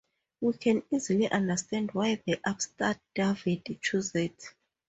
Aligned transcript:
We 0.39 0.53
can 0.53 0.81
easily 0.89 1.29
understand 1.29 1.91
why 1.93 2.19
the 2.25 2.39
upstart 2.43 2.97
David 3.13 3.79
chose 3.83 4.15
it. 4.15 4.55